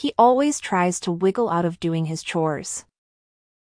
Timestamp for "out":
1.50-1.66